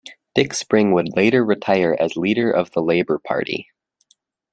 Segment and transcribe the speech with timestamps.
[0.33, 3.69] Dick Spring would later retire as leader of the Labour Party.